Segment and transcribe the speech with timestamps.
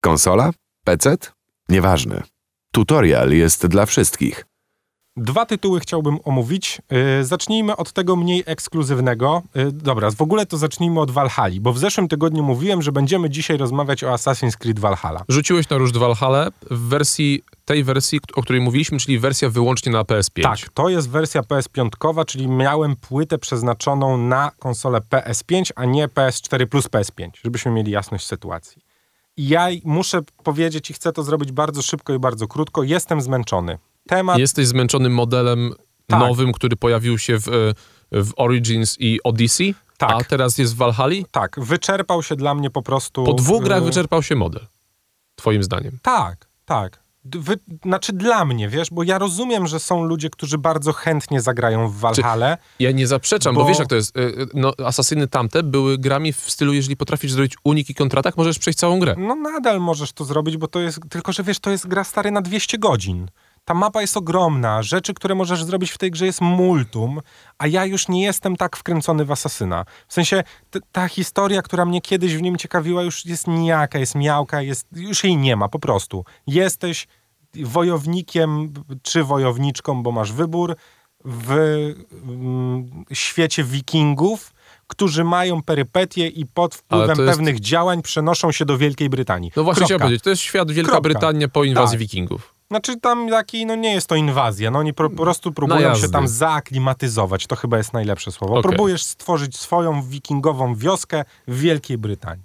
[0.00, 0.50] Konsola?
[0.84, 1.16] PC?
[1.68, 2.22] Nieważne.
[2.72, 4.46] Tutorial jest dla wszystkich.
[5.16, 6.82] Dwa tytuły chciałbym omówić.
[6.90, 9.42] Yy, zacznijmy od tego mniej ekskluzywnego.
[9.54, 13.30] Yy, dobra, w ogóle to zacznijmy od Valhalla, bo w zeszłym tygodniu mówiłem, że będziemy
[13.30, 15.24] dzisiaj rozmawiać o Assassin's Creed Valhalla.
[15.28, 20.02] Rzuciłeś na róż Valhalla w wersji, tej wersji, o której mówiliśmy, czyli wersja wyłącznie na
[20.02, 20.42] PS5.
[20.42, 26.66] Tak, to jest wersja PS5, czyli miałem płytę przeznaczoną na konsolę PS5, a nie PS4
[26.66, 28.89] plus PS5, żebyśmy mieli jasność sytuacji.
[29.36, 33.78] Ja muszę powiedzieć i chcę to zrobić bardzo szybko i bardzo krótko, jestem zmęczony
[34.08, 34.38] temat...
[34.38, 35.74] Jesteś zmęczony modelem
[36.06, 36.20] tak.
[36.20, 37.74] nowym, który pojawił się w,
[38.12, 39.74] w Origins i Odyssey?
[39.98, 40.10] Tak.
[40.12, 41.22] A teraz jest w Valhalla?
[41.30, 43.24] Tak, wyczerpał się dla mnie po prostu...
[43.24, 44.66] Po dwóch grach wyczerpał się model,
[45.34, 45.98] twoim zdaniem?
[46.02, 47.02] Tak, tak.
[47.24, 51.88] Wy, znaczy dla mnie, wiesz, bo ja rozumiem, że są ludzie, którzy bardzo chętnie zagrają
[51.88, 52.56] w Valhalla.
[52.78, 53.60] Ja nie zaprzeczam, bo...
[53.60, 53.68] bo...
[53.68, 54.16] wiesz jak to jest.
[54.16, 58.36] Y, y, no, Asasyny tamte były grami w stylu, jeżeli potrafisz zrobić unik i kontratak,
[58.36, 59.14] możesz przejść całą grę.
[59.18, 62.30] No nadal możesz to zrobić, bo to jest, tylko że wiesz, to jest gra stary
[62.30, 63.30] na 200 godzin.
[63.64, 67.20] Ta mapa jest ogromna, rzeczy, które możesz zrobić w tej grze jest multum,
[67.58, 69.84] a ja już nie jestem tak wkręcony w Asasyna.
[70.08, 70.42] W sensie
[70.92, 75.24] ta historia, która mnie kiedyś w nim ciekawiła, już jest nijaka, jest miałka, jest, już
[75.24, 76.24] jej nie ma po prostu.
[76.46, 77.06] Jesteś
[77.54, 80.76] wojownikiem czy wojowniczką, bo masz wybór
[81.24, 81.52] w
[82.22, 84.52] mm, świecie wikingów,
[84.86, 87.30] którzy mają perypetie i pod wpływem jest...
[87.30, 89.52] pewnych działań przenoszą się do Wielkiej Brytanii.
[89.56, 91.08] No właśnie chciałem powiedzieć, to jest świat Wielka Kropka.
[91.08, 92.00] Brytania po inwazji tak.
[92.00, 92.59] wikingów.
[92.70, 96.08] Znaczy tam taki, no nie jest to inwazja, no oni po, po prostu próbują się
[96.08, 98.58] tam zaaklimatyzować, to chyba jest najlepsze słowo.
[98.58, 98.72] Okay.
[98.72, 102.44] Próbujesz stworzyć swoją wikingową wioskę w Wielkiej Brytanii.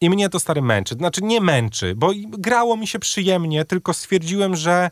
[0.00, 0.94] I mnie to stary męczy.
[0.94, 4.90] Znaczy nie męczy, bo grało mi się przyjemnie, tylko stwierdziłem, że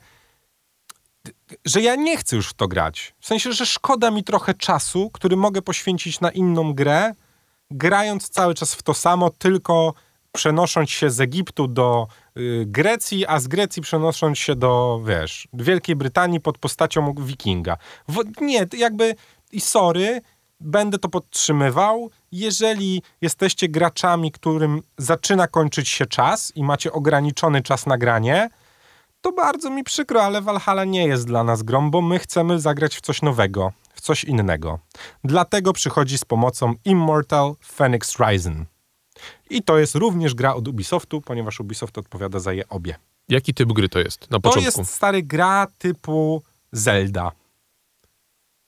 [1.64, 3.14] że ja nie chcę już w to grać.
[3.20, 7.14] W sensie, że szkoda mi trochę czasu, który mogę poświęcić na inną grę,
[7.70, 9.94] grając cały czas w to samo, tylko
[10.32, 12.06] przenosząc się z Egiptu do
[12.66, 17.76] Grecji, a z Grecji przenosząc się do, wiesz, Wielkiej Brytanii pod postacią wikinga.
[18.08, 19.14] W, nie, jakby
[19.52, 20.20] i sorry,
[20.60, 22.10] będę to podtrzymywał.
[22.32, 28.48] Jeżeli jesteście graczami, którym zaczyna kończyć się czas i macie ograniczony czas na granie,
[29.20, 32.96] to bardzo mi przykro, ale Valhalla nie jest dla nas grą, bo my chcemy zagrać
[32.96, 34.78] w coś nowego, w coś innego.
[35.24, 38.75] Dlatego przychodzi z pomocą Immortal Phoenix Rising.
[39.50, 42.96] I to jest również gra od Ubisoftu, ponieważ Ubisoft odpowiada za je obie.
[43.28, 44.72] Jaki typ gry to jest na początku?
[44.72, 47.32] To jest stary gra typu Zelda.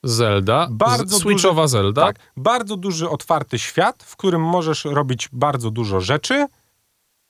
[0.03, 0.69] Zelda?
[0.71, 2.03] Bardzo Switchowa duży, Zelda?
[2.03, 2.17] Tak.
[2.37, 6.47] Bardzo duży, otwarty świat, w którym możesz robić bardzo dużo rzeczy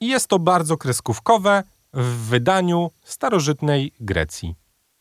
[0.00, 1.62] i jest to bardzo kreskówkowe
[1.92, 4.54] w wydaniu starożytnej Grecji.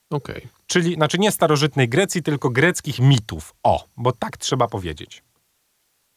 [0.09, 0.37] Okej.
[0.37, 0.49] Okay.
[0.67, 3.53] Czyli, znaczy nie starożytnej Grecji, tylko greckich mitów.
[3.63, 5.23] O, bo tak trzeba powiedzieć.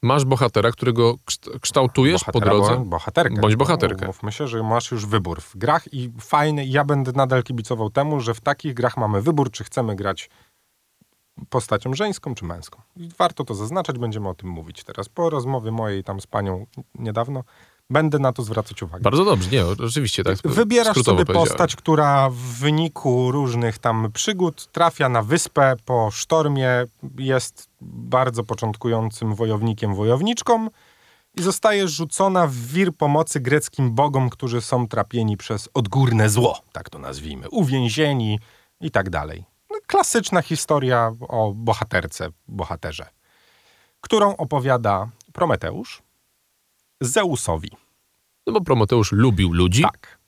[0.02, 1.14] Masz bohatera, którego
[1.60, 2.84] kształtujesz bohatera, po drodze.
[2.84, 3.40] bohaterkę.
[3.40, 4.06] Bądź bohaterkę.
[4.06, 8.20] Mów, myślę, że masz już wybór w grach i fajny, ja będę nadal kibicował temu,
[8.20, 10.30] że w takich grach mamy wybór, czy chcemy grać
[11.48, 12.82] postacią żeńską czy męską.
[12.96, 15.08] I warto to zaznaczać, będziemy o tym mówić teraz.
[15.08, 17.44] Po rozmowie mojej tam z panią niedawno,
[17.90, 19.02] Będę na to zwracać uwagę.
[19.02, 20.38] Bardzo dobrze, nie, oczywiście tak.
[20.44, 26.84] Wybierasz sobie postać, która w wyniku różnych tam przygód trafia na wyspę po sztormie,
[27.18, 30.68] jest bardzo początkującym wojownikiem, wojowniczką
[31.36, 36.90] i zostaje rzucona w wir pomocy greckim bogom, którzy są trapieni przez odgórne zło, tak
[36.90, 38.38] to nazwijmy, uwięzieni
[38.80, 39.44] i tak dalej.
[39.70, 43.06] No, klasyczna historia o bohaterce, bohaterze,
[44.00, 46.02] którą opowiada Prometeusz,
[47.00, 47.70] Zeusowi.
[48.50, 49.82] No bo Prometeusz lubił ludzi.
[49.82, 50.18] Tak.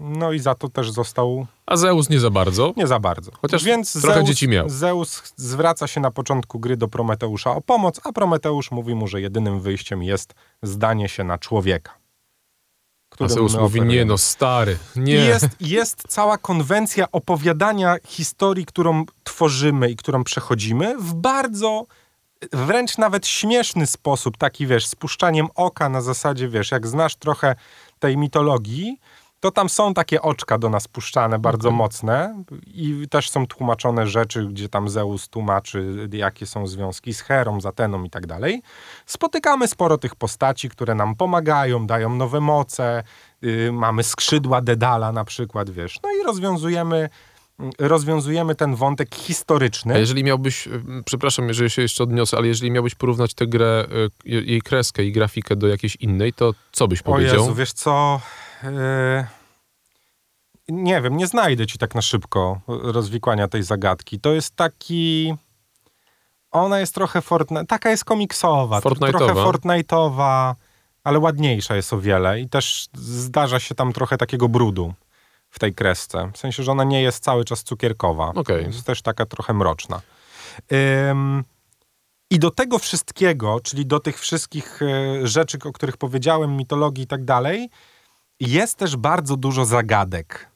[0.00, 1.46] No i za to też został.
[1.66, 2.74] A Zeus nie za bardzo.
[2.76, 3.30] Nie za bardzo.
[3.42, 4.68] Chociaż Więc trochę Zeus, dzieci miał.
[4.68, 9.20] Zeus zwraca się na początku gry do Prometeusza o pomoc, a Prometeusz mówi mu, że
[9.20, 11.92] jedynym wyjściem jest zdanie się na człowieka.
[13.20, 15.14] A Zeus mówi, nie no, stary, nie.
[15.14, 21.86] Jest, jest cała konwencja opowiadania historii, którą tworzymy i którą przechodzimy w bardzo
[22.52, 27.54] wręcz nawet śmieszny sposób, taki wiesz, spuszczaniem oka na zasadzie, wiesz, jak znasz trochę
[27.98, 28.98] tej mitologii,
[29.42, 31.78] to tam są takie oczka do nas puszczane bardzo okay.
[31.78, 37.60] mocne i też są tłumaczone rzeczy, gdzie tam Zeus tłumaczy, jakie są związki z Herą,
[37.60, 38.62] z Ateną i tak dalej.
[39.06, 43.02] Spotykamy sporo tych postaci, które nam pomagają, dają nowe moce,
[43.42, 47.08] yy, mamy skrzydła Dedala na przykład, wiesz, no i rozwiązujemy
[47.78, 49.94] rozwiązujemy ten wątek historyczny.
[49.94, 50.68] A jeżeli miałbyś,
[51.04, 53.86] przepraszam, jeżeli się jeszcze odniosę, ale jeżeli miałbyś porównać tę grę,
[54.26, 57.36] y, jej kreskę i grafikę do jakiejś innej, to co byś powiedział?
[57.36, 58.20] O Jezu, wiesz co...
[58.62, 58.70] Yy...
[60.68, 64.20] Nie wiem, nie znajdę ci tak na szybko rozwikłania tej zagadki.
[64.20, 65.34] To jest taki...
[66.50, 70.54] Ona jest trochę Fortnite, taka jest komiksowa, trochę Fortnite'owa
[71.04, 74.94] ale ładniejsza jest o wiele i też zdarza się tam trochę takiego brudu
[75.52, 76.30] w tej kresce.
[76.34, 78.32] W sensie, że ona nie jest cały czas cukierkowa.
[78.34, 78.62] Okay.
[78.62, 80.00] Jest też taka trochę mroczna.
[81.10, 81.44] Ym,
[82.30, 87.06] I do tego wszystkiego, czyli do tych wszystkich y, rzeczy, o których powiedziałem, mitologii i
[87.06, 87.70] tak dalej,
[88.40, 90.50] jest też bardzo dużo zagadek.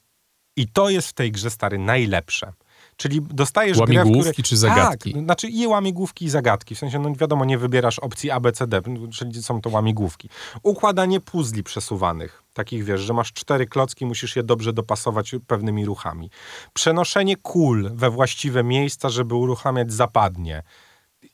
[0.57, 2.53] I to jest w tej grze, stary, najlepsze.
[2.97, 4.45] Czyli dostajesz łamigłówki grę, w której...
[4.45, 5.13] czy zagadki?
[5.13, 6.75] Tak, znaczy i łamigłówki i zagadki.
[6.75, 8.83] W sensie, no wiadomo, nie wybierasz opcji A, B, C, D,
[9.13, 10.29] czyli są to łamigłówki.
[10.63, 12.43] Układanie puzli przesuwanych.
[12.53, 16.31] Takich wiesz, że masz cztery klocki, musisz je dobrze dopasować pewnymi ruchami.
[16.73, 20.63] Przenoszenie kul we właściwe miejsca, żeby uruchamiać zapadnie.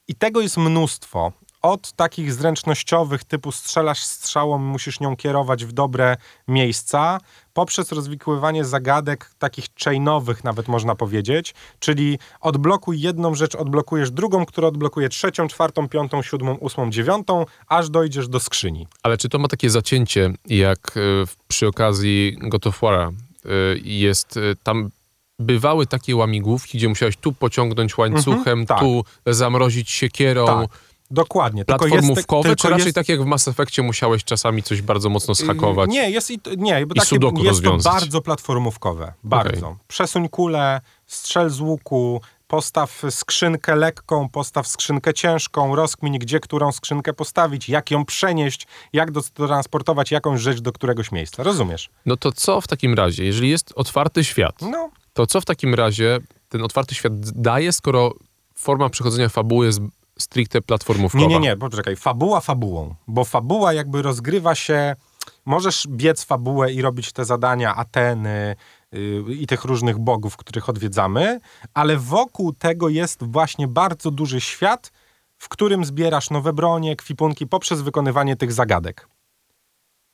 [0.09, 1.33] I tego jest mnóstwo
[1.63, 6.17] od takich zręcznościowych typu strzelasz strzałą, musisz nią kierować w dobre
[6.49, 7.21] miejsca,
[7.55, 14.69] poprzez rozwikływanie zagadek takich chainowych nawet można powiedzieć, czyli odblokuj jedną rzecz, odblokujesz drugą, która
[14.69, 18.87] odblokuje trzecią, czwartą, piątą, siódmą, ósmą, dziewiątą, aż dojdziesz do skrzyni.
[19.03, 24.37] Ale czy to ma takie zacięcie, jak y, przy okazji God of War'a y, jest
[24.37, 24.91] y, tam
[25.39, 28.81] bywały takie łamigłówki, gdzie musiałeś tu pociągnąć łańcuchem, mhm, tak.
[28.81, 30.47] tu zamrozić siekierą.
[30.47, 30.69] Tak
[31.13, 31.65] Dokładnie.
[31.65, 32.95] Platformówkowe, tylko czy raczej jest...
[32.95, 35.91] tak jak w Mass Effectie musiałeś czasami coś bardzo mocno schakować?
[35.91, 37.93] Nie, jest, i, nie, bo I takie, jest rozwiązać.
[37.93, 39.13] to bardzo platformówkowe.
[39.25, 39.67] Bardzo.
[39.67, 39.79] Okay.
[39.89, 47.13] Przesuń kulę, strzel z łuku, postaw skrzynkę lekką, postaw skrzynkę ciężką, rozkmin, gdzie którą skrzynkę
[47.13, 51.43] postawić, jak ją przenieść, jak transportować jakąś rzecz do któregoś miejsca.
[51.43, 51.91] Rozumiesz?
[52.07, 54.91] No to co w takim razie, jeżeli jest otwarty świat, no.
[55.13, 56.19] to co w takim razie
[56.49, 58.15] ten otwarty świat daje, skoro
[58.55, 59.81] forma przechodzenia fabuły jest
[60.23, 61.27] stricte platformówkowa.
[61.27, 61.97] Nie, nie, nie, poczekaj.
[61.97, 64.97] Fabuła fabułą, bo fabuła jakby rozgrywa się...
[65.45, 68.57] Możesz biec fabułę i robić te zadania Ateny
[68.93, 71.41] yy, i tych różnych bogów, których odwiedzamy,
[71.75, 74.93] ale wokół tego jest właśnie bardzo duży świat,
[75.39, 79.09] w którym zbierasz nowe bronie, kwipunki poprzez wykonywanie tych zagadek,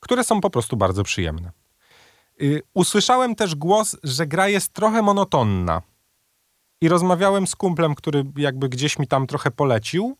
[0.01, 1.53] które są po prostu bardzo przyjemne.
[2.39, 5.83] Yy, usłyszałem też głos, że gra jest trochę monotonna.
[6.81, 10.17] I rozmawiałem z kumplem, który jakby gdzieś mi tam trochę polecił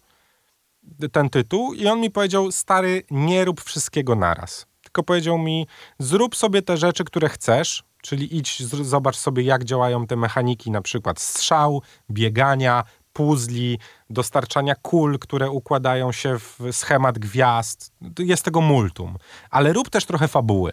[1.13, 4.67] ten tytuł i on mi powiedział, stary, nie rób wszystkiego naraz.
[4.83, 5.67] Tylko powiedział mi,
[5.99, 10.83] zrób sobie te rzeczy, które chcesz, czyli idź, zobacz sobie, jak działają te mechaniki, na
[10.83, 13.79] przykład strzał, biegania, puzli,
[14.11, 17.93] dostarczania kul, które układają się w schemat gwiazd.
[18.19, 19.17] Jest tego multum.
[19.51, 20.73] Ale rób też trochę fabuły.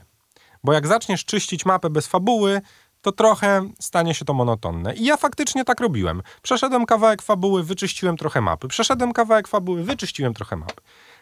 [0.64, 2.62] Bo jak zaczniesz czyścić mapę bez fabuły,
[3.06, 4.96] to trochę stanie się to monotonne.
[4.96, 6.22] I ja faktycznie tak robiłem.
[6.42, 8.68] Przeszedłem kawałek fabuły, wyczyściłem trochę mapy.
[8.68, 10.82] Przeszedłem kawałek fabuły, wyczyściłem trochę mapy.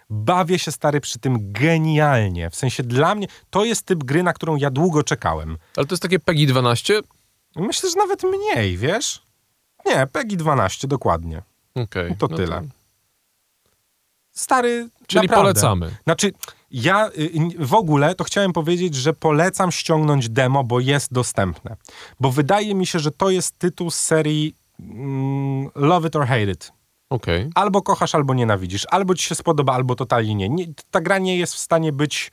[0.09, 2.49] Bawię się stary przy tym genialnie.
[2.49, 5.57] W sensie dla mnie to jest typ gry, na którą ja długo czekałem.
[5.77, 7.01] Ale to jest takie PEGI 12?
[7.55, 9.23] Myślę, że nawet mniej, wiesz?
[9.85, 11.41] Nie, PEGI 12 dokładnie.
[11.75, 12.05] Okej.
[12.05, 12.61] Okay, to no tyle.
[12.61, 12.67] To...
[14.31, 15.43] Stary, Czyli naprawdę.
[15.43, 15.95] polecamy.
[16.03, 16.31] Znaczy,
[16.73, 21.75] ja y, w ogóle to chciałem powiedzieć, że polecam ściągnąć demo, bo jest dostępne.
[22.19, 26.51] Bo wydaje mi się, że to jest tytuł z serii mm, Love It or Hate
[26.51, 26.71] It.
[27.09, 27.49] Okay.
[27.55, 28.87] Albo kochasz, albo nienawidzisz.
[28.89, 30.49] Albo ci się spodoba, albo totalnie nie.
[30.49, 32.31] nie ta gra nie jest w stanie być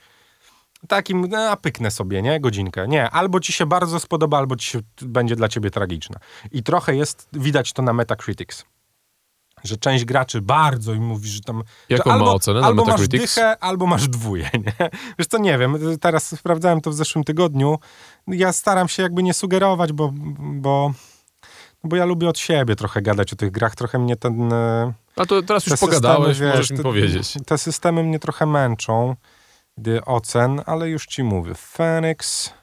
[0.87, 2.39] takim, no, a pyknę sobie, nie?
[2.39, 2.87] Godzinkę.
[2.87, 6.19] Nie, albo ci się bardzo spodoba, albo ci się będzie dla ciebie tragiczna.
[6.51, 8.65] I trochę jest, widać to na Metacritics
[9.63, 11.63] że część graczy bardzo i mówi, że tam...
[11.89, 14.89] Jaką że albo, ma ocenę Albo masz dychę, albo masz dwóje, nie?
[15.19, 17.79] Wiesz co, nie wiem, teraz sprawdzałem to w zeszłym tygodniu.
[18.27, 20.91] Ja staram się jakby nie sugerować, bo, bo,
[21.83, 24.53] bo ja lubię od siebie trochę gadać o tych grach, trochę mnie ten...
[24.53, 27.37] E, A to teraz już pogadałeś, wiesz, możesz mi te, powiedzieć.
[27.45, 29.15] Te systemy mnie trochę męczą,
[29.77, 31.53] gdy ocen, ale już ci mówię.
[31.55, 32.53] Phoenix,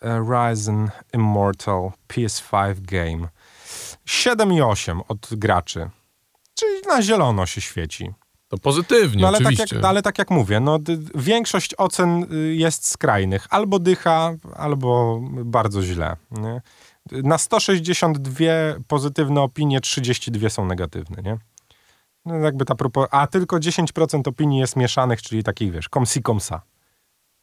[0.00, 3.28] Ryzen Immortal, PS5 game.
[4.06, 5.90] 7,8 od graczy.
[6.88, 8.10] Na zielono się świeci.
[8.48, 9.64] To pozytywnie, no, ale oczywiście.
[9.64, 10.78] Tak jak, ale tak jak mówię, no,
[11.14, 13.46] większość ocen y, jest skrajnych.
[13.50, 16.16] Albo dycha, albo bardzo źle.
[16.30, 16.60] Nie?
[17.12, 18.44] Na 162
[18.88, 21.38] pozytywne opinie, 32 są negatywne, nie?
[22.24, 26.62] No, jakby ta propo- a tylko 10% opinii jest mieszanych, czyli takich, wiesz, komsi komsa.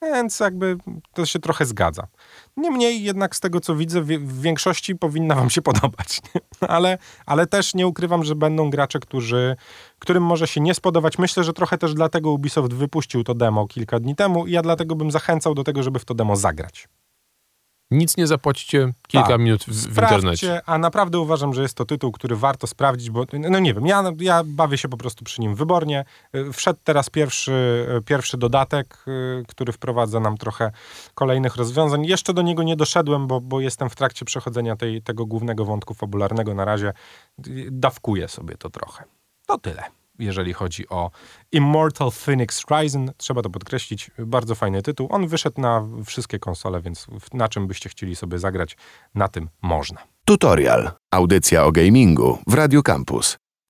[0.02, 0.78] Więc jakby
[1.14, 2.08] to się trochę zgadza.
[2.58, 6.22] Niemniej jednak z tego, co widzę, w większości powinna wam się podobać.
[6.62, 9.56] Ale, ale też nie ukrywam, że będą gracze, którzy,
[10.00, 11.18] którym może się nie spodobać.
[11.18, 14.96] Myślę, że trochę też dlatego Ubisoft wypuścił to demo kilka dni temu i ja dlatego
[14.96, 16.88] bym zachęcał do tego, żeby w to demo zagrać.
[17.92, 20.62] Nic nie zapłacicie, kilka tak, minut w, w internecie.
[20.66, 24.04] A naprawdę uważam, że jest to tytuł, który warto sprawdzić, bo no nie wiem, ja,
[24.20, 26.06] ja bawię się po prostu przy nim wybornie.
[26.36, 30.72] Y, wszedł teraz pierwszy, y, pierwszy dodatek, y, który wprowadza nam trochę
[31.14, 32.06] kolejnych rozwiązań.
[32.06, 35.94] Jeszcze do niego nie doszedłem, bo, bo jestem w trakcie przechodzenia tej, tego głównego wątku
[35.94, 36.94] fabularnego na razie.
[37.72, 39.04] Dawkuję sobie to trochę.
[39.48, 39.84] To tyle.
[40.20, 41.12] Jeżeli chodzi o
[41.52, 43.12] Immortal Phoenix Rising.
[43.18, 45.08] Trzeba to podkreślić, bardzo fajny tytuł.
[45.12, 48.78] On wyszedł na wszystkie konsole, więc na czym byście chcieli sobie zagrać,
[49.16, 50.02] na tym można.
[50.26, 50.92] Tutorial.
[51.12, 53.45] Audycja o gamingu w Radio Campus.